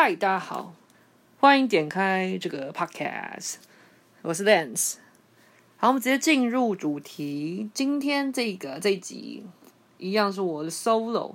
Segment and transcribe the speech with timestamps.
[0.00, 0.72] 嗨，大家好，
[1.40, 3.56] 欢迎点开这个 podcast，
[4.22, 4.94] 我是 Lance。
[5.76, 7.68] 好，我们直接进入主题。
[7.74, 9.44] 今天这个这集
[9.98, 11.34] 一样是我的 solo，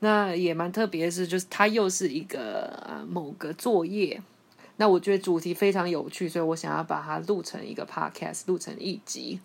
[0.00, 4.20] 那也蛮特别的是，就是它又是一个呃某个作业。
[4.76, 9.40] 那我觉得主题非常有趣，所以我想要把它录成一个 podcast，录成一集。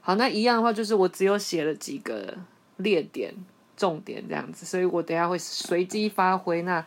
[0.00, 2.38] 好，那一样的话就是我只有写了几个
[2.76, 3.34] 列点、
[3.76, 6.62] 重点这样子，所以我等下会随机发挥。
[6.62, 6.86] 那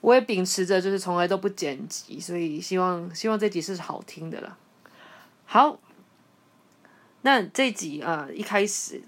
[0.00, 4.56] 我也秉持着就是从来都不剪辑，所以希望希望这集是好听的了。
[5.44, 5.78] 好，
[7.22, 9.02] 那这集啊、一开始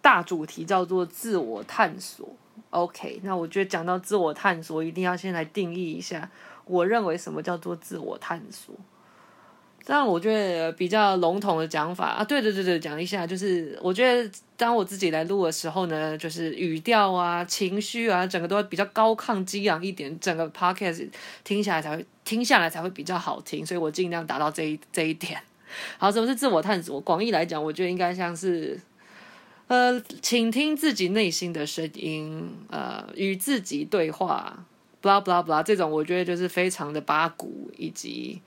[0.00, 2.28] 大主题叫做自我探索。
[2.70, 6.30] OK，那我觉得讲到自我探索，一定要先来定义一下，
[6.66, 8.74] 我认为什么叫做自我探索。
[9.86, 21.06] 这样我觉得比较笼统的讲法啊，对对对对，讲一下，就是我觉得当我自己来录的时候呢，就是语调啊、情绪啊，整个都会比较高亢激昂一点，整个 podcast
[21.44, 25.38] 听下来才会听下来才会比较好听，所以我尽量达到这一这一点。
[25.98, 26.98] 好，什么是自我探索？
[27.02, 28.80] 广义来讲，我觉得应该像是
[29.66, 34.64] 呃，请听自己内心的声音，呃，与自己对话
[35.02, 38.40] ，blah blah blah，这种我觉得就是非常的八股以及。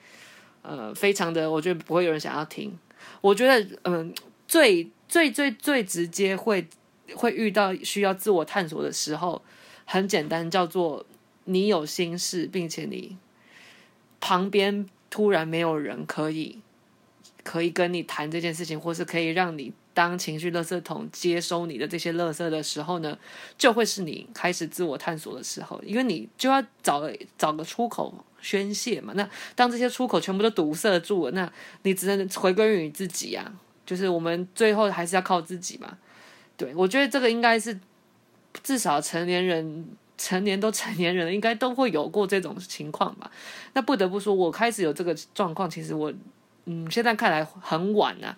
[0.68, 2.78] 呃，非常的，我觉得不会有人想要听。
[3.22, 4.14] 我觉得，嗯、
[4.50, 6.68] 最最最最直接会
[7.16, 9.42] 会遇到需要自我探索的时候，
[9.86, 11.06] 很简单，叫做
[11.46, 13.16] 你有心事，并且你
[14.20, 16.60] 旁边突然没有人可以
[17.46, 23.18] 可以跟你谈这件事情，或是可以让你当情绪垃圾桶接收你的这些垃圾的时候呢，
[23.58, 28.24] 就会是你开始自我探索的时候，因为你就要找找个出口。
[28.40, 33.52] 宣泄嘛，那当这些出口全部都堵塞住了，那你只能回归于自己啊。
[33.84, 35.98] 就是我们最后还是要靠自己嘛。
[36.56, 37.78] 对，我觉得这个应该是
[38.62, 39.88] 至少成年人，
[40.20, 43.30] 成年都成年人，应该都会有过这种情况吧。
[43.74, 46.14] 那不得不说，我开始有这个状况，其实我
[46.66, 48.38] 嗯，现在看来很晚啊。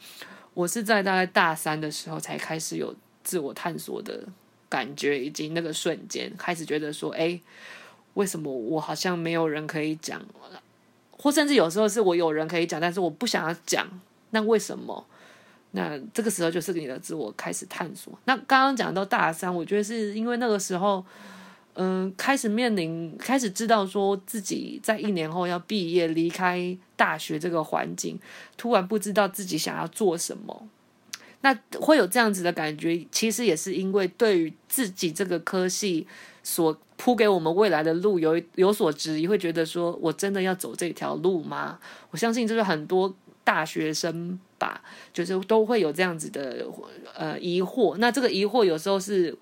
[0.59, 2.94] 我是在大概大三的时候才开始有
[3.24, 4.28] 自我探索的
[4.68, 7.40] 感觉，以及那个瞬间开始觉得说，哎。
[8.16, 10.20] 为什么我好像没有人可以讲，
[11.12, 13.88] 或甚至有时候是我有人可以讲，但是我不想要讲。
[14.31, 15.06] 那为什么？
[15.72, 18.12] 那这个时候就是你的自我开始探索。
[18.26, 21.06] 那刚刚讲到大三，我觉得是因为那个时候，
[21.76, 28.19] 嗯、开始面临，开始知道说自己在一年后要毕业，离开大学这个环境，
[28.57, 30.67] 突然不知道自己想要做什么。
[31.39, 36.05] 那会有这样子的感觉，其实也是因为对于自己这个科系
[36.43, 41.79] 所铺给我们未来的路有有所质疑，会觉得说我真的要走这条路吗？
[42.11, 44.81] 我相信就是很多大学生吧，
[45.13, 46.67] 就是都会有这样子的
[47.16, 47.95] 呃疑惑。
[47.95, 49.33] 那这个疑惑有时候是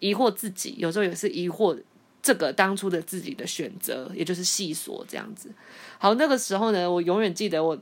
[0.00, 1.78] 疑惑自己，有时候也是疑惑
[2.22, 5.50] 这个当初的自己的选择，也就是系所这样子。
[5.98, 7.78] 好，那个时候呢，我永远记得我。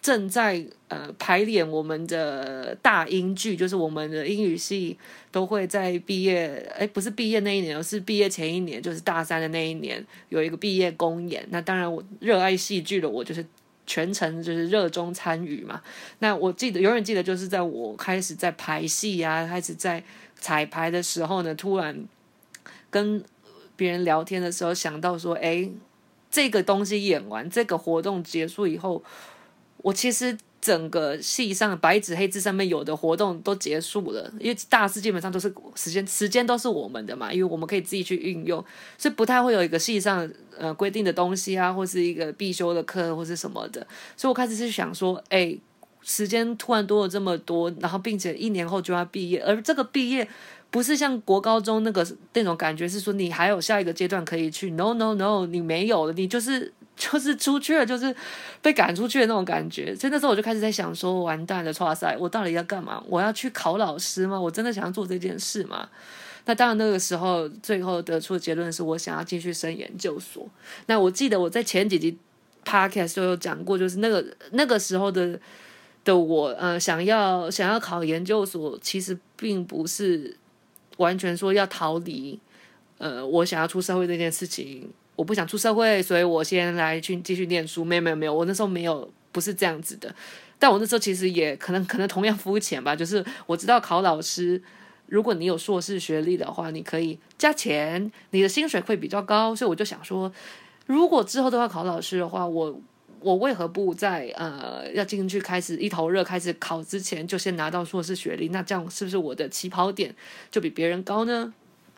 [0.00, 4.98] 正在呃排练我们的大英剧，就是我们的英语系
[5.30, 11.46] 都会在毕业，哎，不是毕业那一年，是毕业前一年，就是大三的那一年有一个毕业公演。
[11.50, 13.46] 那当然，我热爱戏剧的我就是
[13.86, 15.80] 全程就是热衷参与嘛。
[16.18, 20.02] 那我记得永远记得，就是在我开始在排戏啊，开始在
[20.34, 21.96] 彩排的时候呢，突然
[22.90, 23.22] 跟
[23.82, 25.68] 别人聊天的时候想到说，哎，
[26.30, 29.02] 这个东西演完，这个活动结束以后。
[29.78, 38.64] 我其实整个戏上白纸黑字上面有的活动都结束了，因为大四基本上都是时间时间都是我们的嘛，因为我们可以自己去运用，
[38.96, 43.84] 所以不太会有一个戏上呃规定的东西啊，或是一个必修的课或是什么的，
[44.16, 45.58] 所以我开始是想说，哎，
[46.00, 50.28] 时间突然多了这么多，然后并且一年后就要毕业，而这个毕业
[50.72, 56.72] 不是像国高中那个那种感觉，是说你还有下一个阶段可以去，no no no，你没有了，你就是。
[56.94, 58.14] 就是出去了，就是
[58.60, 59.96] 被赶出去的那种感觉。
[59.96, 63.02] 所以那时候我就开始在想说，完蛋了，哇塞，我到底要干嘛？
[63.08, 64.38] 我要去考老师吗？
[64.38, 65.88] 我真的想要做这件事吗？
[66.44, 70.46] 那当然，那个时候最后得出的结论是我想要继续升研究所。
[70.86, 72.16] 那我记得我在前几集
[72.64, 75.40] podcast 都有讲过，就是那个那个时候的
[76.04, 80.36] 的我，呃，想要想要考研究所，其实并不是
[80.98, 82.38] 完全说要逃离，
[82.98, 84.90] 呃，我想要出社会这件事情。
[85.14, 87.84] 我不想出社会，所以我先来去继续念书。
[87.84, 90.12] 没有没有没有，我那时候没有，不是这样子的。
[90.58, 94.60] 但我那时候其实也可能可能同样肤浅吧，就是我知道考老师，
[95.06, 99.54] 如果你有硕士学历的话，你可以加钱，你的薪水会比较高。
[99.54, 100.32] 所以我就想说，
[100.86, 102.80] 如果之后都要考老师的话，我
[103.22, 108.48] 我为何不在呃要进去开始一头热开始考之前就先拿到硕士学历？
[108.48, 110.14] 那这样是不是我的起跑点
[110.50, 111.52] 就比别人高呢？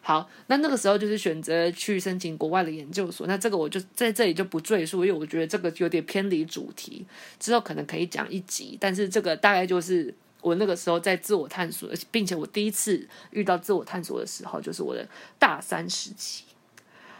[0.06, 3.26] 好，那那个时候就是选择去申请国外的研究所。
[3.26, 7.06] 那这个我就在这里就不赘述，因为我觉得这个有点偏离主题，
[7.40, 8.76] 之后可能可以讲一集。
[8.78, 16.44] 但是这个大概就是我那个时候在自我探索，并且我第一次遇到自我探索的时候，就是我的大三时期。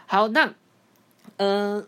[0.05, 0.53] 好，那
[1.37, 1.87] 嗯、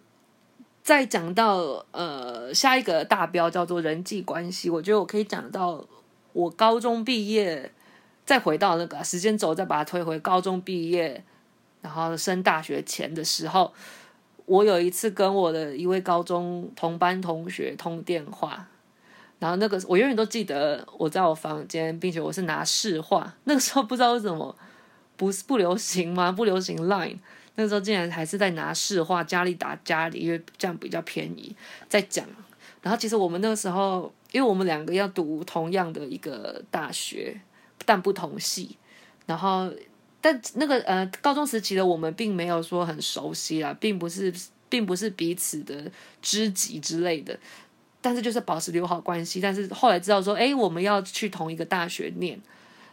[0.87, 5.85] 再讲到呃下一个大标叫做人际关系，我觉得我可以讲到
[6.31, 7.73] 我高中毕业。
[8.23, 11.21] 再回到那个时间轴，再把它推回高中毕业，
[11.81, 13.73] 然后升大学前的时候，
[14.45, 18.67] 我有一次跟我的一位高中同班同学通电话，
[19.39, 24.55] 然后那个我永远都记得我在我房间，并且我是拿市话，那个时候不知道为什么
[25.17, 26.31] 不是不流行吗？
[26.31, 27.17] 不流行 Line，
[27.57, 31.53] 那时候竟然还是在拿市话，家里打家里，因为这样比较便宜，
[31.89, 32.25] 在讲。
[32.81, 37.39] 然后其实我们那个时候，因为我们两个要读同样的一个大学。
[37.85, 38.75] 但不同系，
[39.27, 39.71] 然后，
[40.19, 44.33] 但那个呃，高中时期的我们并没有说很熟悉啦，并不是，
[44.67, 45.89] 并不是彼此的
[46.21, 47.39] 知己之类的，
[48.01, 49.39] 但是就是保持友好关系。
[49.39, 52.37] 但是后来知道说，哎，我们要去同一个大学念，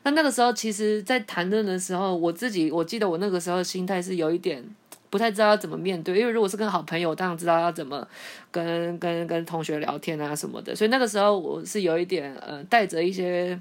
[0.04, 4.64] 那那个时候其实，在谈论的时候，我自己我记得我那个时候心态是有一点
[5.10, 8.06] 不太知道要怎么面对，因为如果是跟好朋友，当然知道要怎么
[8.52, 13.60] 跟跟跟同学聊天啊什么的，所以那个时候我是有一点呃，带着一些。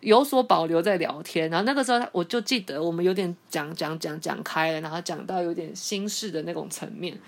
[0.00, 7.18] 有所保留在聊天，然后那个时候我就记得我们有点讲讲讲讲开了，然后讲到有点心事的那种层面，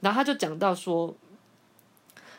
[0.00, 1.16] 然后他就讲到说，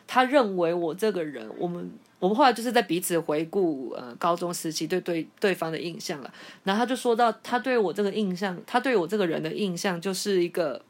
[0.05, 6.33] 他认为我这个人，我们我们后来就是在彼此回顾呃高中时期对对对方的印象了，
[6.63, 10.81] 然后他就说到他对我这个印象，他对我这个人的印象就是一个，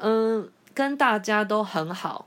[0.00, 2.26] 嗯，跟大家都很好，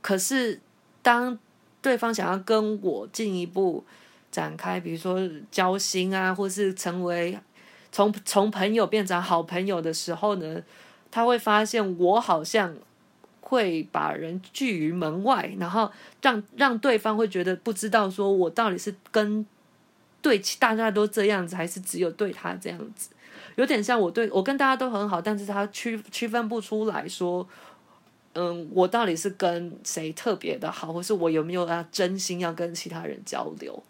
[0.00, 0.60] 可是
[1.02, 1.38] 当
[1.80, 3.84] 对方想要跟我进一步。
[4.32, 5.18] 展开，比如说
[5.50, 7.36] 交心啊，或是成为
[7.90, 10.62] 从从朋友变成好朋友的时候呢，
[11.10, 12.72] 他会发现我好像
[13.50, 15.90] 会把人拒于门外，然后
[16.22, 19.44] 让让对方会觉得不知道说我到底是跟
[20.22, 23.10] 对大家都这样子，还是只有对他这样子，
[23.56, 27.44] 有点像我对我跟大家都很好，但是他区区分不出来说，
[28.34, 33.82] 嗯，我到底是跟谁特别的好，或是我有没有要真心要跟其他人交流。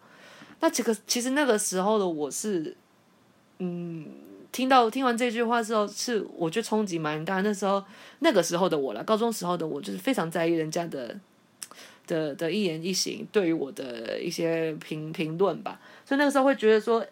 [0.60, 2.74] 那这个其实那个时候的我是，
[3.58, 4.06] 嗯，
[4.52, 7.40] 听到听完这句话之后，是我觉得冲击蛮大。
[7.40, 7.82] 那时候
[8.18, 11.16] 那个时候的我了，高中时候的我就是非常在意人家的
[12.06, 15.80] 的的一言一行，对于我的一些评评论吧。
[16.04, 17.04] 所以那个时候会觉得说，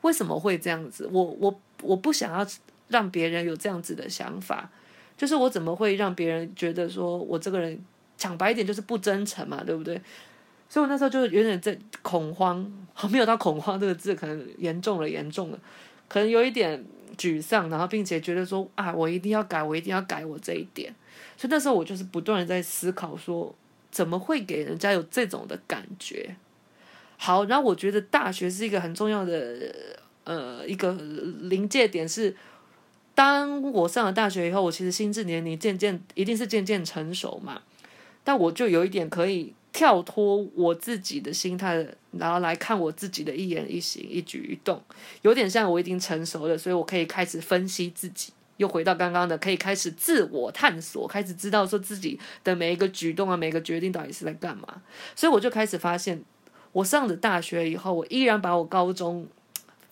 [0.00, 1.08] 为什么会这样子？
[1.12, 2.46] 我我我不想要
[2.88, 4.70] 让别人有这样子的想法，
[5.16, 7.78] 就是我怎么会让别人觉得说我这个人
[8.16, 10.00] 讲白一点就是不真诚嘛，对不对？
[10.70, 12.70] 所以，我那时候就有点在恐慌，
[13.10, 15.58] 没有到恐慌这个字，可能严重了，严重了，
[16.08, 16.82] 可能有一点
[17.16, 20.94] 沮丧，然后并且觉得说啊，我一定要改，我一定要改我这一点。
[21.36, 23.54] 所以那时候我就是不断的在思考说，
[23.90, 26.36] 怎么会给人家有这种的感觉？
[27.16, 29.74] 好，然后我觉得大学是一个很重要的
[30.24, 32.36] 呃一个临界点，是
[33.14, 37.62] 当我上了大学以后，我其实心智年龄渐渐一定是渐渐成熟嘛，
[38.24, 39.54] 但我就有一点可以。
[39.78, 44.82] 跳脱我自己的心态，然后来看我自己的一言一行、一举一动，
[45.22, 48.32] 有点像我已经成熟了，所以我可以开始分析自己。
[48.56, 54.82] 又回到刚刚的，可以开始自我探索，开始知道说自己的每一个举动啊、每个决定到底是在干嘛。
[55.14, 56.20] 所以我就开始发现，
[56.72, 59.28] 我上了大学以后，我依然把我高中。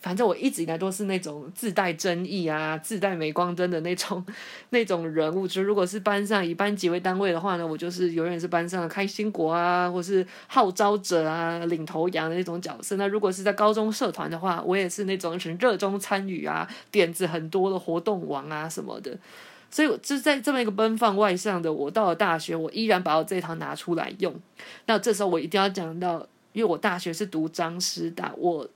[0.07, 4.25] 反正我一直以来都是那种自带争议啊、自带镁光灯的那种
[4.71, 5.49] 那种人物。
[5.49, 12.95] 就如果是班上以班级为单位的话呢，我就是永远是班上的开心果啊，或是号召者啊、领头羊的那种角色。
[12.95, 19.19] 那如果是在高中社团的话，我也是那种很热衷参与啊、点子很多的活动王啊什么的。
[19.69, 24.33] 所以，就在这么一个奔放外向的我，到了大学，我依然把我这一套拿出来用。
[24.85, 28.69] 那这时候我一定要讲到，因为我大学是读张师大，我。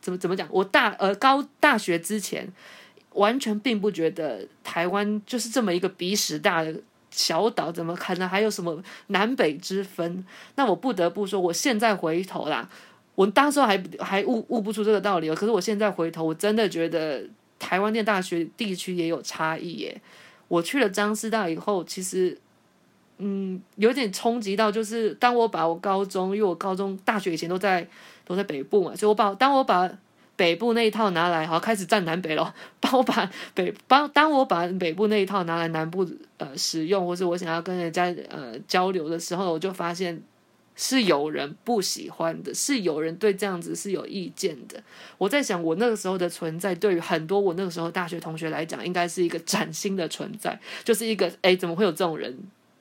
[0.00, 0.48] 怎么怎么讲？
[0.50, 2.50] 我大呃高大学之前，
[3.14, 10.24] 完全并不觉得台湾就是这么一个鼻屎大的小岛，怎么可能还有什么南北之分？
[10.54, 12.68] 那我不得不说，我现在回头啦，
[13.14, 15.28] 我当时还还悟悟不出这个道理。
[15.34, 17.24] 可是我现在回头，我真的觉得
[17.58, 20.00] 台湾念大学地区也有差异耶。
[20.46, 22.38] 我去了彰师大以后，其实
[23.18, 27.88] 嗯有点冲击到，就是当我把我高中，因为我高中大学以前都在。
[28.28, 29.90] 都在北部嘛，所以我把当我把
[30.36, 32.54] 北部那一套拿来，好开始站南北了。
[32.78, 36.06] 帮我把北帮当我把北部那一套拿来南部
[36.36, 40.22] 呃使用，或是我想要跟人家呃交流的时候，我就发现
[40.76, 44.80] 是有人不喜欢的，是有人对这样子是有意见的。
[45.16, 52.32] 我在想，我那个时候的存在，对于很多我那个时候大学同学来讲，应该是一个崭新的存在，就是一个哎，怎么会有这种人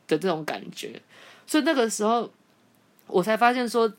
[0.08, 1.02] 的这种感觉？
[1.48, 2.30] 所以那个时候，
[3.08, 3.92] 我才发现说。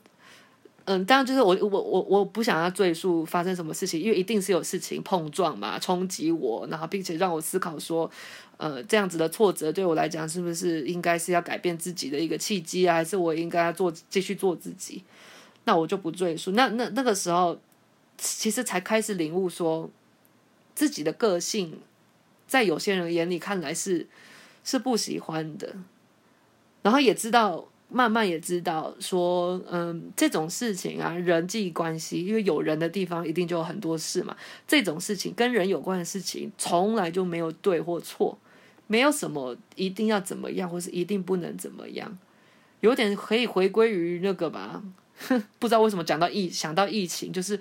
[0.91, 8.09] 嗯，当然就是我我我我不想要赘述发生什么事情，因为一定是有事情碰撞嘛，冲击我，然后并且让我思考说，
[8.57, 15.03] 呃，这样子的挫折对我来讲是不是应该是要改变自己的一个契机啊，还是我应该要做继续做自己？
[15.65, 16.53] 那我就不赘述。
[16.53, 17.59] 那那那个时候，
[18.17, 19.87] 其实才开始领悟说，
[20.73, 21.79] 自己的个性
[22.47, 24.07] 在有些人眼里看来是
[24.63, 25.75] 是不喜欢的，
[26.81, 27.67] 然后也知道。
[27.91, 34.35] 慢慢也知道说，嗯，这种事情啊，人际关系，因为有人的地方一定就有很多事嘛。
[34.67, 38.37] 这种事情跟人有关的事情，从来就没有对或错，
[38.85, 42.17] 没有什么一定要怎么样，或是一定不能怎么样。
[42.81, 44.81] 有点可以回归于那个吧，
[45.59, 47.59] 不知道为什么讲到疫，想到疫情，就是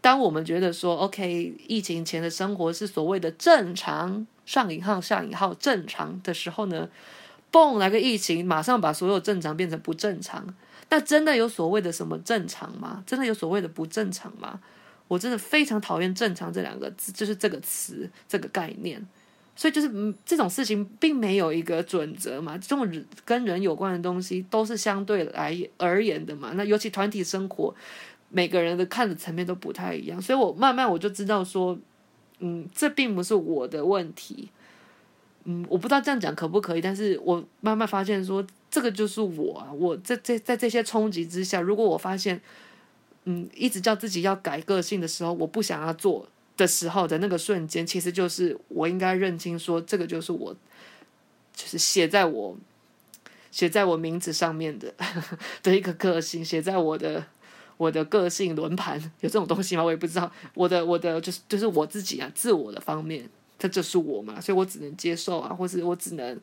[0.00, 6.88] 当我们觉得说，OK，疫情前的生活是所谓的正常，上引号下引号正常的时候呢，
[7.52, 10.54] 嘣，来个疫情，马上把所有正常变成不正常。
[10.88, 13.04] 那真的有所谓的什么正常吗？
[13.06, 14.60] 真的有所谓的不正常吗？
[15.08, 19.06] 我真的非常讨厌“正常”这两个字，就是这个词，这个概念。
[19.54, 22.56] 所以就是，这种事情并没有一个准则嘛。
[22.56, 22.88] 这种
[23.22, 26.52] 跟人有关的东西都是相对来而言的嘛。
[26.54, 27.74] 那尤其团体生活，
[28.30, 30.20] 每个人的看的层面都不太一样。
[30.20, 31.78] 所以我慢慢我就知道说，
[32.38, 34.48] 嗯，这并不是我的问题。
[35.44, 39.72] 嗯，我不知道这样讲可不可以，但是我慢慢发现说，这个就是我啊。
[39.72, 42.40] 我在在在这些冲击之下，如果我发现，
[43.24, 50.54] 嗯，一直叫自己要改个性的时候，我不想要做的时候的那个瞬间，其实就是我应该认清说，这个就是我，
[51.54, 52.56] 就是写在我
[53.50, 54.94] 写在我名字上面的
[55.64, 57.26] 的一个个性，写在我的
[57.78, 59.82] 我的个性轮盘有这种东西吗？
[59.82, 60.30] 我也不知道。
[60.54, 63.28] 我的我的就是就是我自己啊，自我的方面。
[63.62, 66.40] 这就是我嘛，所以我只能接受啊，或是我只能，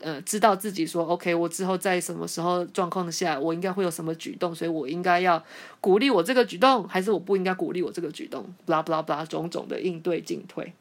[0.00, 5.44] 呃，知道自己说，OK，我之后在什么时候状况下，我应该会有什么举动，所以我应该要
[5.80, 10.72] 鼓励我这个举动，还是我不应该鼓励我这个举动，blah blah blah，种种的应对进退。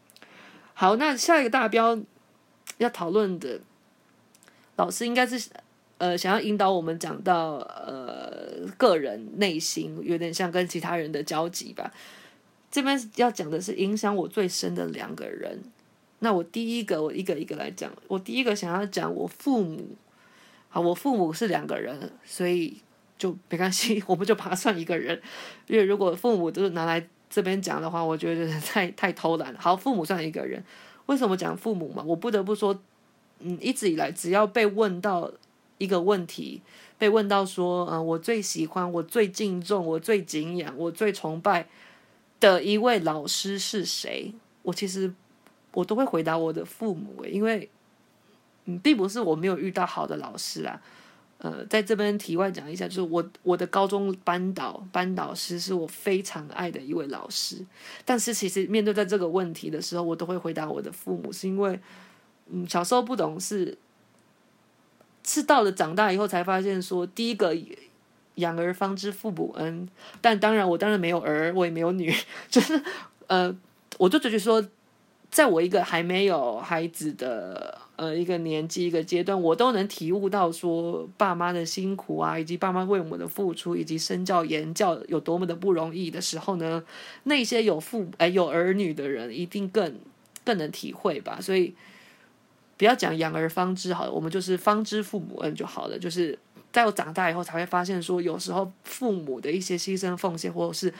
[0.75, 1.97] 好，那下一个大标
[2.77, 3.59] 要讨论的
[4.75, 5.49] 老师应该是，
[5.97, 11.91] 呃，想要引导我们讲到，呃，个人内心有点像跟其他人的交集吧。
[12.71, 15.61] 这边要讲的是影响我最深的两个人。
[16.19, 17.91] 那我第一个，我一个一个来讲。
[18.07, 19.95] 我第一个想要讲我父母。
[20.69, 22.77] 好，我父母是两个人，所以
[23.17, 25.21] 就没关系，我们就把它算一个人。
[25.67, 29.53] 因为如果父母都是拿来这边讲的话，我觉得太太偷懒。
[29.57, 30.63] 好，父母算一个人。
[31.07, 32.01] 为什么讲父母嘛？
[32.05, 32.79] 我不得不说，
[33.39, 35.29] 嗯，一直以来只要被问到
[35.77, 36.61] 一个问题，
[36.97, 41.67] 被问到说，嗯，我最喜欢，我最敬重，我最敬仰，我最崇拜。
[42.41, 44.33] 的一位老师是谁？
[44.63, 45.13] 我其实
[45.73, 47.69] 我都会回答我的父母，因为
[48.65, 50.81] 嗯，并不是我没有遇到好的老师啊。
[51.37, 57.65] 呃，在这边题外讲一下，就是我我的高中班导班导师是我非常爱的一位老师，
[58.03, 61.79] 但是其实面对在这个问题的时候，我都会回答我的父母，是因为
[62.49, 63.77] 嗯，小时候不懂事，
[65.23, 67.55] 是到了长大以后才发现说第一个。
[68.35, 69.87] 养儿方知父母恩，
[70.21, 72.13] 但当然，我当然没有儿，我也没有女，
[72.49, 72.81] 就是
[73.27, 73.55] 呃，
[73.97, 74.65] 我就觉得说，
[75.29, 86.83] 在我一个还没有孩子的呃一个年纪一个阶段，我都能体悟到说爸妈的辛苦啊，以及爸妈为我们的付出，以及身教言教有多么的不容易的时候呢，
[87.23, 89.99] 那些有父哎、有儿女的人一定更
[90.45, 91.39] 更能体会吧。
[91.41, 91.75] 所以
[92.77, 96.39] 不要讲养儿方知好了，我们就是方知父母恩就好了，就是。
[96.71, 100.93] 在我长大以后，才会发现说，有时候父母的一些牺牲奉献，或者是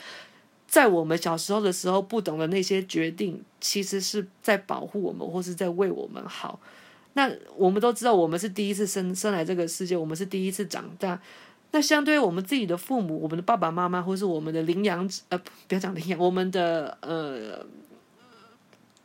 [0.66, 6.60] 在我们小时候的时候不懂的那些决定，其实是在保护我们，或是在为我们好。
[7.14, 11.20] 那我们都知道，我们是第一次生生来这个世界，我们是第一次长大。
[11.72, 15.38] 那相对于我们自己的父母，我们的爸爸妈妈，或是我们的领养，呃，
[15.68, 17.64] 不要讲领养，我们的呃，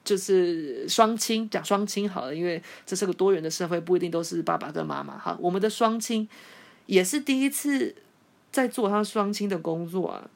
[0.08, 5.38] 就是双亲，讲双亲好了，因为这是个多元的社会，不一定都是爸爸跟妈妈哈。
[5.40, 6.28] 我们的双亲。
[6.88, 7.94] 也是第一次
[8.50, 10.30] 在做他双亲的工作啊，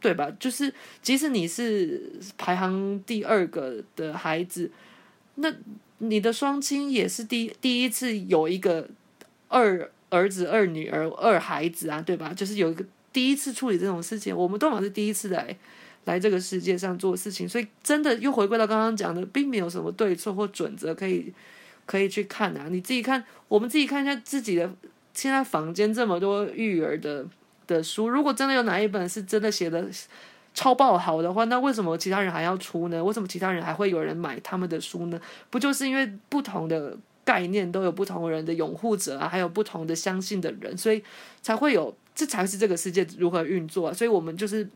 [0.00, 0.30] 对吧？
[0.38, 2.00] 就是即使你是
[2.38, 4.70] 排行第二个的孩子，
[5.34, 5.52] 那
[5.98, 8.88] 你的双亲也是第第一次有一个
[9.48, 12.32] 二儿子、二女儿、二孩子啊，对吧？
[12.32, 15.56] 就是有一个第一次处理这种事情，我们都嘛是第一次来
[16.04, 21.32] 来这个世界上做事情，所以真的又回归到刚刚讲的，并没有什么对错或准则可以
[21.86, 22.66] 可以去看啊。
[22.70, 24.70] 你自己看，我们自己看一下自己的。
[25.14, 27.26] 现在房间这么多育儿的
[27.66, 29.86] 的书，如果真的有哪一本是真的写的
[30.54, 33.04] 超爆好的话，那为什么其他人还要出呢？
[33.04, 35.20] 为什么其他人还会有人买他们的书呢？
[35.50, 41.04] 不就是因为不同的概念都有不同人的拥护者啊，还有不同的相信的人，所以
[41.42, 43.92] 才会有，这才是这个世界如何运作。
[43.92, 44.66] 所以我们就是。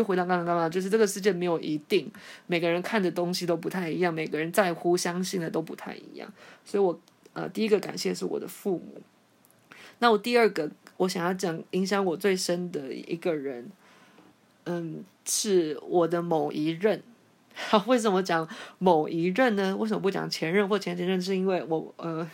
[0.00, 2.10] 又回到刚刚刚刚，就是这个世界没有一定，
[2.46, 6.32] 每个人看的东西都不太一样，每个人在乎相信的都不太一样。
[6.64, 6.98] 所以我
[7.34, 9.00] 呃第一个感谢是我的父母。
[9.98, 13.70] 那我第二个我想要讲影响我最深的一个人，
[14.64, 17.02] 嗯，是我的某一任。
[17.54, 19.76] 好， 为什么讲某一任呢？
[19.76, 21.20] 为什么不讲前任或前前任？
[21.20, 22.26] 是因为我呃，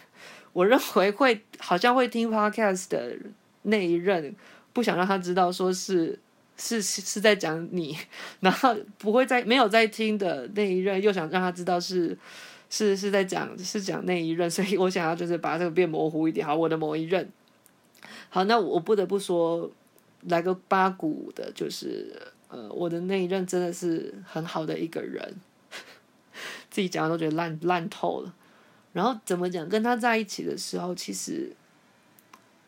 [0.52, 3.16] 我认为会好像会听 podcast 的
[3.62, 4.35] 那一任，
[4.73, 6.18] 不想让他知道说是。
[6.58, 7.96] 是是在讲你，
[8.40, 12.16] 然后不会在没有在听的那一任，又想让他知道是
[12.70, 16.46] 是是在讲是讲那一任， 所以我想要就是把这个变模糊一点。
[16.46, 17.28] 好，我的某一任，
[18.30, 19.70] 好，那我不得不说
[20.22, 22.16] 来个八股的，就是
[22.48, 25.34] 呃，我的那一任真的是很好的一个人，
[26.70, 28.34] 自己讲的都觉得烂烂透了。
[28.94, 29.68] 然后怎么讲？
[29.68, 31.52] 跟他在一起的时候，其实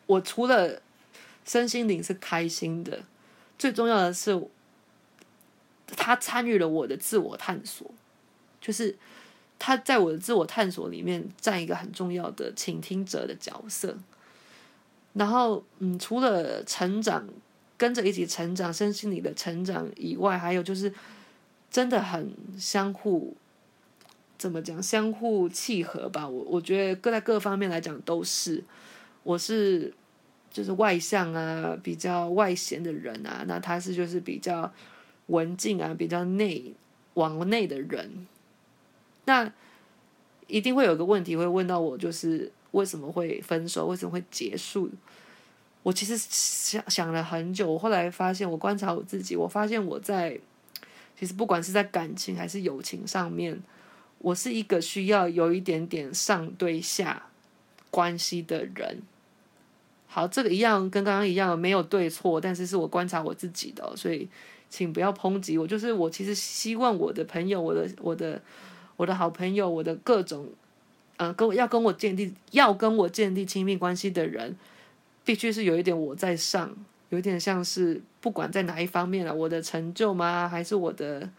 [0.05, 0.79] 我除了
[1.43, 3.01] 身心灵是开心的。
[3.59, 4.41] 最重要的是，
[5.85, 7.85] 他参与了我的自我探索，
[8.61, 8.97] 就是
[9.59, 13.97] 他在我的自我探索里面占一个很重要的倾听者的角色。
[15.11, 17.27] 然后，嗯，除了成长，
[17.77, 20.93] 跟着一起成长，身心灵的成长以外，还有就是
[21.69, 23.35] 真的很相互，
[24.37, 24.81] 怎么讲？
[24.81, 26.25] 相互契合吧。
[26.25, 28.63] 我我觉得各在各方面来讲都是，
[29.23, 29.93] 我是。
[30.49, 34.71] 就是外向啊，比较外显的人啊，那他是就是比较
[35.27, 36.73] 文静啊，比较内
[37.13, 38.27] 往内的人。
[39.25, 39.51] 那
[40.47, 43.85] 一定会有个问题会问到我，就是为什么会分手？
[43.85, 44.89] 为什么会结束？
[45.83, 50.39] 我其实想想了很久，我后来发现，我观察我自己，我发现我在
[51.17, 53.61] 其实不管是在感情还是友情上面，
[54.17, 57.27] 我是一个需要有一点点上对下
[57.91, 59.01] 关系的人。
[60.11, 64.27] 好，这个一样跟刚刚一样，没有对错，但是是我观察我自己的，所以
[64.67, 65.67] 请不要抨击我。
[65.67, 68.41] 就是我其实希望我的朋友，我的我的
[68.97, 70.47] 我的好朋友，我的各种，
[71.17, 74.57] 呃，跟我要跟我建立要跟我建立亲密关系的人，
[75.23, 76.75] 必须是有一点我在上，
[77.09, 80.49] 有点像是不管在哪一方面啊，我的成就吗？
[80.49, 81.29] 还是我的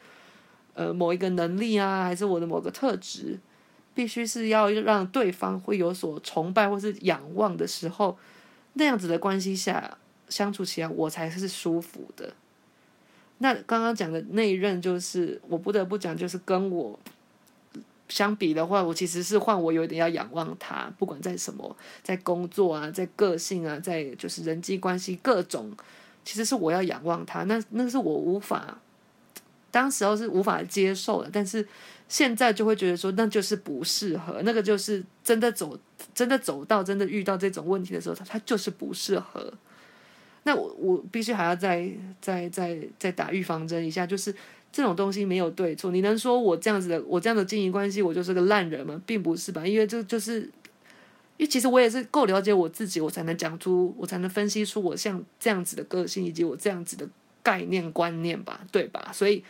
[0.75, 3.41] 呃某一个能力啊，还是我的某个特质，
[3.95, 8.17] 必须是要让对方会有所崇拜或是仰望的时候。
[8.75, 12.33] 那样子的关系下相处起来，我才是舒服的。
[13.39, 16.99] 那刚刚讲的那一任，就是我不得不讲，就是跟我
[18.09, 25.73] 相比的话，我其实是换我有点要仰望他，不管在什么，在工作啊，在个性啊，在就是人际关系各种，
[26.25, 27.45] 其实是我要仰望他。
[27.45, 28.79] 那那是我无法，
[29.71, 31.67] 当时候是无法接受的，但是。
[32.13, 35.79] 现在就会觉得说，那就是不适合，那个就是真的走，
[36.13, 39.55] 真的走到，真的遇到这种问题的时候，他他就是不适合。
[40.43, 41.89] 那我我必须还要再
[42.21, 44.35] 再再再打预防针一下，就是
[44.73, 45.93] 这种东西没有对错。
[45.93, 49.01] 你能说我这样子的，我这样的经营关系，我就是个烂人吗？
[49.07, 50.41] 并不是吧，因为这就是，
[51.37, 57.09] 因为其实我也是够了解我自己，我才能讲出，我才能分析出我像这样子的个性，以及我这样子的
[57.43, 59.11] 概念观念吧，对吧？
[59.13, 59.45] 所以。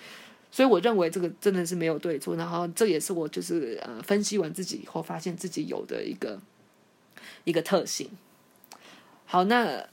[0.52, 6.36] 所以我认为这个真的是没有对错，然后这也是我就是呃分析完自己以后发现自己有的一个
[7.44, 8.10] 一个特性。
[9.26, 9.86] 好，那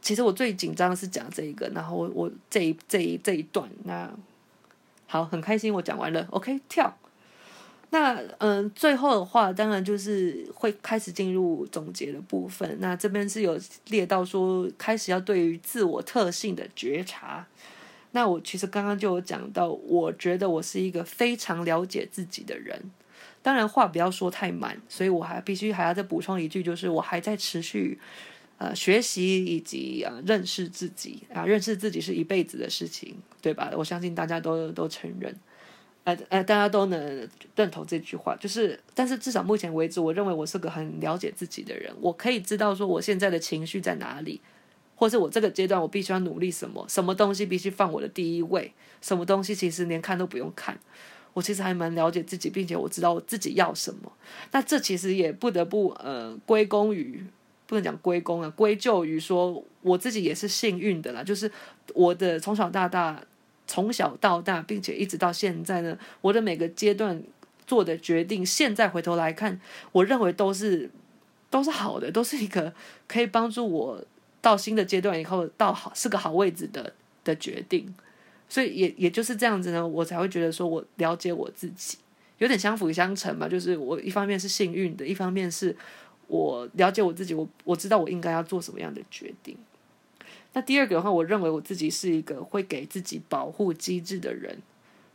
[0.00, 4.08] 其实我最紧张的是讲这一个，然后我我这一这一这一段，那
[5.08, 6.96] 好，很开心我讲完了，OK 跳。
[7.94, 12.76] 那嗯，最后的话当然就是会开始进入总结的部分。
[12.80, 17.46] 那这边是有列到说开始要对于自我特性的觉察。
[18.10, 22.90] 那我其实刚刚就有讲到，我觉得我是一个非常了解自己的人。
[23.42, 27.96] 当然话不要说太满，所以我还必须还要再补充一句，就是我还在持续
[28.58, 33.70] 呃学习以及、呃、认识自己啊，认识自己是一辈子的事情，对吧？
[33.76, 35.32] 我相信大家都都承认，
[36.04, 38.36] 呃呃，大家都能认同这句话。
[38.36, 44.40] 就是，但是至少目前为止，我认为我是个很了解自己的人，我可以知道说我现在的情绪在哪里。
[44.96, 50.78] 或是我这个阶段我必须要努力什么，什么东西必须放我的第一位，什么东西其实连看都不用看，
[51.32, 54.12] 我其实还蛮了解自己，并且我知道我自己要什么。
[54.52, 57.26] 那这其实也不得不呃归功于，
[57.66, 61.50] 不能讲归功啊，归咎于说我自己也是幸运的啦，就是
[61.92, 63.20] 我的从小到大，
[63.74, 67.22] 从小到大，并且一直到现在呢，我的每个阶段
[67.66, 69.60] 做的决定，现在回头来看，
[69.92, 70.90] 我认为都是。
[71.50, 72.74] 都是好的，都是一个
[73.06, 74.04] 可以帮助我
[74.40, 77.94] 到新的阶段以后到好是个好位置的的决定。
[78.48, 81.98] 所以也也就是这样子呢，我才会觉得说我了解我自己，
[82.38, 83.48] 有点相辅相成嘛。
[83.48, 85.76] 就是我一方面是幸运的，一方面是
[86.26, 89.56] 我了解我自己，我我知道我应该要做什么样的决定。
[90.54, 94.62] 那第二个的话，我认为我自己是一个会给自己保护机制的人。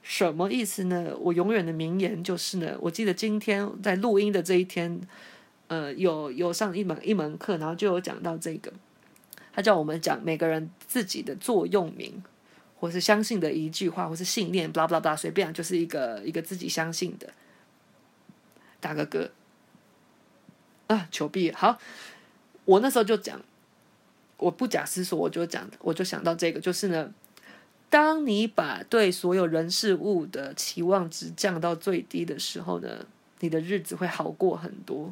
[0.02, 1.14] 什么意思呢？
[1.20, 5.02] 我永远的名言就是呢，我记得今天在录音的这一天，
[5.68, 8.72] 呃，有有上一门一门课，然后就有讲到这个，
[9.54, 12.24] 他叫我们讲每个人自己的座右铭，
[12.80, 17.32] 或是相信的一句话，或是信念，blah blah blah，随便，就是一个一个自己相信的。
[18.80, 19.32] 大哥哥
[20.88, 21.52] 啊，求毕。
[21.52, 21.78] 好，
[22.66, 23.42] 我那时候就讲，
[24.40, 27.14] 我不假思索，我就讲，我就想到这个，就是呢。
[27.92, 33.04] 当你把对所有人事物的期望值降到最低的时候呢，
[33.40, 35.12] 你的日子会好过很多。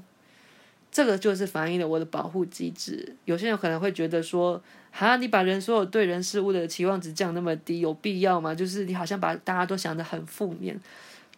[0.92, 3.16] 这个就是反映了我的保护机制。
[3.26, 4.62] 有些人可能会觉得说
[4.94, 10.80] ：“哈，你把人所有对人事物的期望值降那么低，有必要吗？”就是你好像把大家都想得很负面。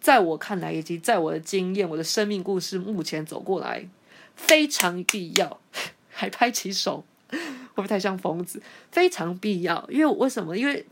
[0.02, 3.88] 在我看来，以及在我的经验、我的生命故事目前走过来，
[4.36, 5.62] 非常必要。
[6.12, 7.06] 还拍起手，
[7.76, 8.62] 会不太像疯子？
[8.92, 10.58] 非常必要，因为为什么？
[10.58, 10.86] 因为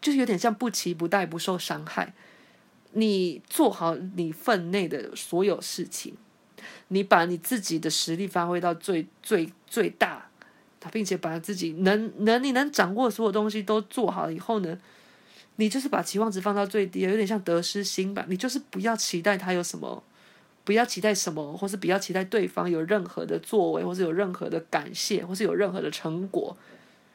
[0.00, 2.14] 就是有点像不期不待，不受伤害。
[2.92, 6.14] 你做好你分内的所有事情，
[6.88, 10.30] 你把你自己的实力发挥到最最最大，
[10.90, 14.78] 并且把自己能能你能掌握所有东西都做好以后呢，
[15.56, 18.24] 你就是把期望值放到最低，有点像得失心吧。
[18.28, 20.02] 你就是不要期待他有什么，
[20.68, 26.54] 不要期待什么，或是不要期待对方有任何的作为，或是有任何的感谢，或是有任何的成果。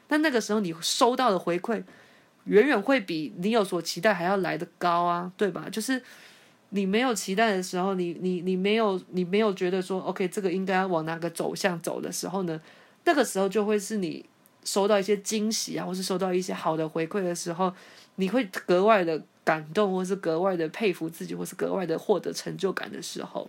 [0.08, 1.84] 但那个时候你收到的回馈。
[2.46, 5.68] 远远会比你有所期待还要来得高啊，对吧？
[5.70, 6.02] 就是
[6.70, 12.60] 你没有期待的时候，你你你没有你没有觉得说，OK，这个应该要往哪个走向走的时候呢？
[13.04, 14.26] 那个时候就会是你
[14.64, 17.72] 收到一些惊喜啊，或是收到一些好的回馈的时候，
[18.16, 23.48] 你会格外的感动，或是格外的佩服自己，或是格外的获得成就感的时候。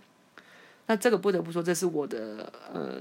[0.86, 3.00] 那这个不得不说，这是我的呃，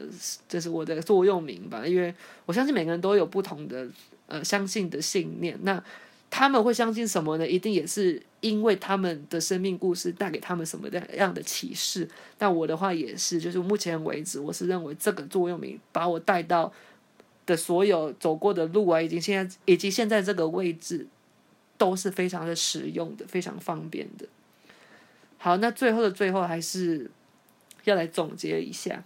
[0.50, 2.14] 这是我的座右铭吧，因为
[2.46, 3.88] 我相信每个人都有不同的。
[4.28, 5.84] 呃，相信的信念，那
[6.32, 7.48] 他们会相信什么呢？
[7.48, 12.10] 一定也是因为他们的生命故事带给他们什么样样的启示。
[12.40, 16.74] 那我的话也是，就是目前为止，我是认为这个座右铭把我带到
[17.46, 21.06] 的所有走过的路啊，以及现在以及现在这个位置，
[21.78, 24.28] 都是非常的实用的，非常方便的。
[25.38, 27.10] 好，那最后的最后，还是
[27.84, 29.04] 要来总结一下。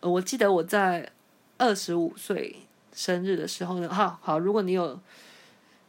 [0.00, 1.12] 我记得我在
[1.56, 2.56] 二十五岁。
[2.90, 4.98] 生日的时候呢，哈好，如果你有，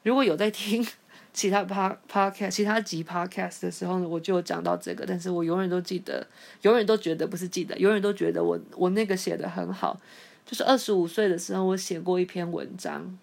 [0.04, 0.86] 如果有在听
[1.34, 6.28] 其他 podcast 其他集 podcast 的时候呢，我就讲到这个，但是我永远都记得，
[6.62, 10.00] 永远都觉得不是记得，永远都觉得我我那个写的很好，
[10.46, 13.18] 就是二十五岁的时候，我写过一篇文章，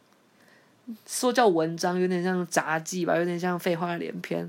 [1.07, 4.41] 说叫文章有点像杂记吧，有点像废话连篇，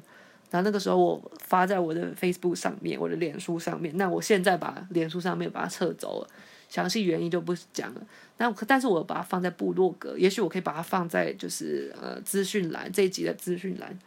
[0.52, 6.30] 然后那个时候我发在我的 Facebook 上面，我的脸书上面，那我现在把脸书上面把它撤走了。
[6.70, 8.02] 详细原因就不讲了，
[8.36, 13.98] 但但是我把它放在部落格，也许我可以把它放在就是呃资讯栏这一集的资讯栏。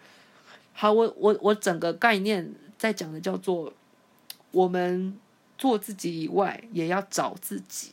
[0.75, 3.73] 好，我我我整个概念在讲的叫做，
[4.51, 5.19] 我们
[5.57, 7.93] 做自己以外也要找自己。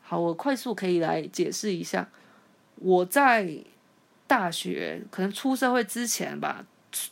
[0.00, 2.08] 好，我快速可以来解释一下，
[2.80, 3.48] 我在
[4.26, 6.64] 大学可能出社会之前吧，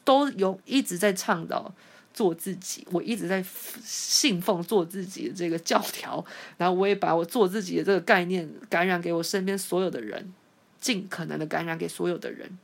[0.05, 1.73] 都有一直在倡导。
[2.17, 3.45] 做自己，我一直在
[3.83, 6.25] 信奉做自己的这个教条，
[6.57, 10.33] 然后我也把我做自己的这个概念感染给我身边所有的人，
[10.81, 12.59] 尽可能的感染给所有的人。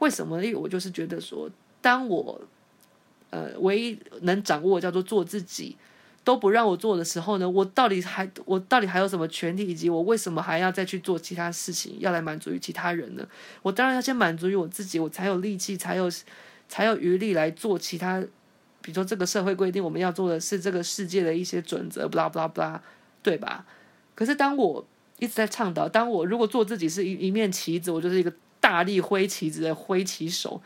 [0.00, 0.44] 为什么？
[0.44, 1.48] 因为我就是觉得说，
[1.80, 2.40] 当我
[3.30, 5.76] 呃唯一能掌握叫做做自己
[6.24, 13.26] 都不让我做的时候呢，我到底还我到底还有什么权利，以及我为什么还要再去做其他事情，要来满足于其他人呢？
[13.62, 16.10] 我当然要先满足于我自己，我才有力气，才有
[16.68, 18.22] 才有余力来做其他。
[18.80, 22.82] 比如说，这个社会规定我们要做的是这个世界的一些准则不啦不啦不啦
[23.22, 23.64] 对吧？
[24.16, 24.84] 可是当我
[25.20, 30.60] 一直在倡导，当我如果做自己是一一面旗子，我就是一个大力挥旗子的挥旗手。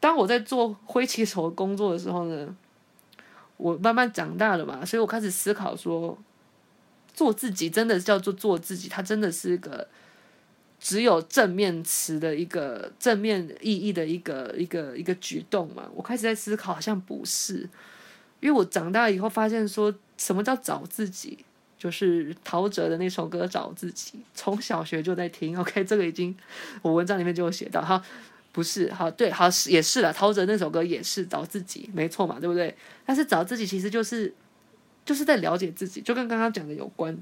[0.00, 2.52] 当我在做挥旗手的工作的时候呢，
[3.62, 6.18] 我慢慢长大了嘛，所以我开始思考说，
[7.14, 9.88] 做自己真的叫做做自己，它真的是一个。
[10.84, 15.88] 只有正面词的一个正面意义的一个一个一个举动嘛？
[15.94, 17.60] 我开始在思考，好像不是，
[18.40, 21.38] 因为我长大以后发现，说什么叫找自己，
[21.78, 25.56] 就是陶喆的那首歌《找自己》，从小学就在听。
[25.56, 26.36] OK，这个已经
[26.82, 27.80] 我文章里面就有写到。
[27.80, 28.02] 哈，
[28.52, 30.12] 不是，好，对，好是，也是了。
[30.12, 32.74] 陶喆那首歌也是找自己，没错嘛，对不对？
[33.06, 34.32] 但是找自己其实就是
[35.06, 37.16] 就是在了解自己，就跟刚刚讲的有关。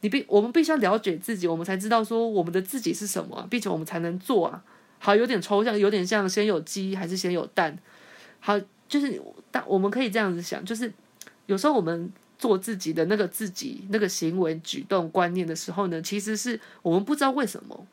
[0.00, 4.62] 你必我们必须要了解自己，我们才知道说我们的自己是什么，并且我们才能做啊。
[5.00, 7.76] 好，有点抽象，有点像先有鸡还是先有蛋？
[8.38, 8.56] 好，
[8.88, 10.92] 就是但我们可以这样子想，就是
[11.46, 17.84] 有时候我们做自己的那个自己那个行为举动观念的时候呢，其实是我们不知道为什么，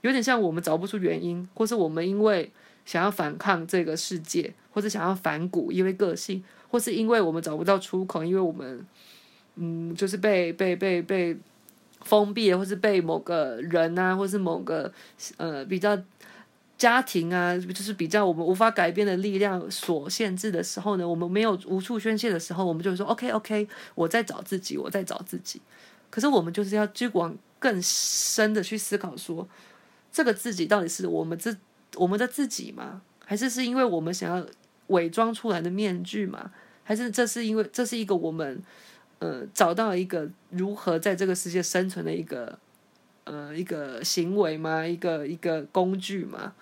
[0.00, 2.50] 有点像我们找不出原因，或是我们因为
[2.84, 8.86] 想要反抗这个世界，或者想要反骨，因为个性，或是因为我们找不到出口，因为我们。
[9.60, 11.36] 嗯，就是被被被被
[12.02, 14.92] 封闭，或是被某个人啊，或是某个
[15.36, 16.00] 呃比较
[16.76, 25.60] 家庭啊，就是比较我们无法改变的力量所限制的时候呢，我们没有无处宣泄的时候，我们就说 OK OK，我在找自己，我在找自己。
[26.08, 29.48] 可是我们就是要去往更深的去思考说，说
[30.12, 31.56] 这个自己到底是我们自
[31.96, 33.02] 我们的自己吗？
[33.24, 34.46] 还是是因为我们想要
[34.88, 36.50] 伪装出来的面具吗？
[36.84, 38.62] 还是这是因为这是一个我们？
[39.20, 42.56] 呃，找到一个如何在这个世界生存的一个
[43.24, 44.86] 呃一个行为吗？
[44.86, 46.52] 一个一个工具吗？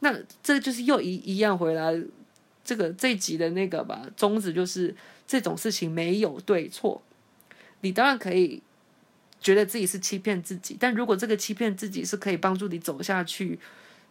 [0.00, 1.96] 那这就是又一一样回来，
[2.64, 4.92] 这个这一集的那个吧，宗旨就是
[5.28, 7.00] 这种事情没有对错。
[7.82, 8.60] 你当然可以
[9.40, 13.58] 觉得自己是欺骗自己，但如果这个欺骗自己是可以帮助你走下去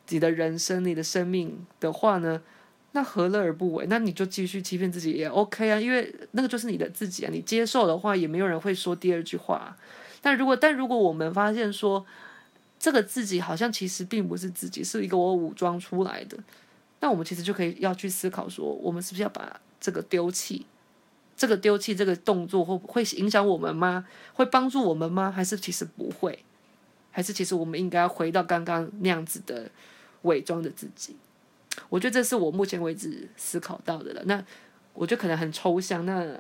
[0.10, 2.42] 你的人生、你的生命的话呢？
[2.94, 3.86] 那何乐而不为？
[3.88, 7.30] 那你就继续欺骗自己也 OK 啊，因为那个就是你的自己啊。
[7.32, 9.78] 你接受的话，也没有人会说第二句话。
[10.22, 12.04] 但如果但如果我们发现说，
[12.80, 16.36] 这个自己好像其实并不是自己，是一个我武装出来的，
[17.02, 20.66] 那我们其实就可以要去思考说，我们是不是要把这个丢弃？
[21.40, 24.06] 这个丢弃这个动作会会影响我们吗？
[24.34, 25.32] 会帮助我们吗？
[25.32, 26.44] 还是其实不会？
[27.12, 29.72] 还是其实我们应该回到刚刚那样子的
[30.24, 31.16] 伪装的自己？
[31.88, 34.22] 我觉得这是我目前为止思考到的了。
[34.26, 34.44] 那
[34.94, 36.38] 我觉得可能很抽象，那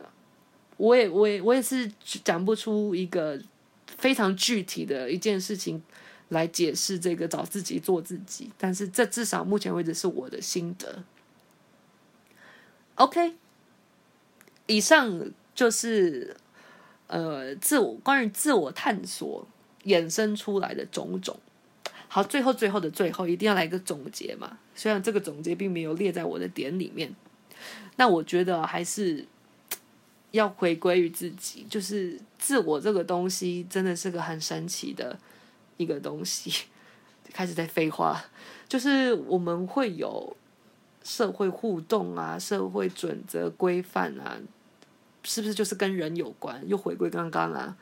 [0.76, 1.90] 我也我也我也是
[2.26, 3.42] 讲不出一个
[3.88, 5.82] 非常具体的一件事情
[6.28, 8.52] 来解释这个找自己做自己。
[8.58, 11.04] 但是这至少目前为止是我的心得。
[12.96, 13.36] OK，
[14.70, 16.38] 以上就是
[17.08, 19.48] 呃自我关于自我探索
[19.84, 21.38] 衍生出来的种种。
[22.08, 24.60] 好，最后最后的最后，一定要来一个总结嘛。
[24.76, 27.14] 虽然这个总结并没有列在我的点里面，
[27.98, 29.26] 那我觉得还是
[30.32, 35.20] 要回归于自己，就是自我这个东西真的是个很神奇的
[35.78, 36.66] 一个东西。
[37.32, 38.24] 开始在废话，
[38.68, 40.36] 就是我们会有
[41.04, 44.36] 社会互动啊，社会准则规范啊，
[45.30, 46.60] 是不是就是跟人有关？
[46.68, 47.78] 又回归刚刚啊。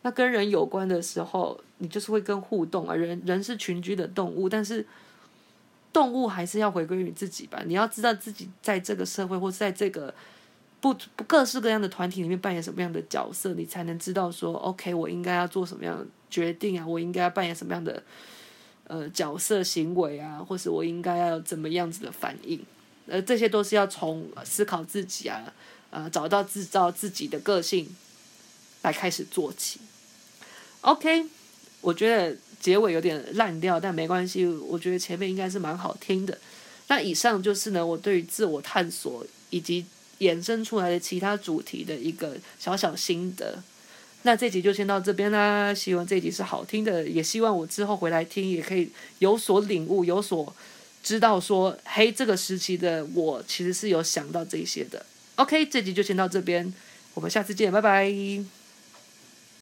[0.00, 2.94] 那跟人有关的时候，你就是会跟互动啊。
[2.94, 4.86] 人人是群居的动物，但是
[5.92, 7.62] 动物还是要回归于自己吧。
[7.66, 10.14] 你要知道自己在这个社会或是在这个
[10.80, 16.86] 不不各式各样的团体里面扮演什么样的角色，你才能知道说，OK，我应该要做什么样的决定啊？
[16.86, 18.02] 我应该要扮演什么样的
[18.86, 20.38] 呃角色行为啊？
[20.38, 22.64] 或是我应该要怎么样子的反应？
[23.08, 25.52] 呃，这些都是要从思考自己啊，
[25.90, 27.94] 呃，找到制造自己的个性
[28.82, 29.80] 来开始做起。
[30.82, 31.26] OK，
[31.80, 34.46] 我觉得结尾有点烂掉，但没关系。
[34.46, 36.38] 我觉得前面应该是蛮好听的。
[36.88, 39.84] 那以上就是呢，我对于自我探索以及
[40.20, 43.62] 衍生出来的其他主题的一个小小心得。
[44.22, 45.72] 那这集就先到这边啦。
[45.74, 50.54] 希望这集是好听的，也希望我之后回来听也可以有所领悟，有所
[51.02, 55.04] 知道说，嘿，这个时期的我其实是有想到这些的。
[55.36, 56.72] OK，这集就先到这边，
[57.14, 58.55] 我们下次见，拜拜。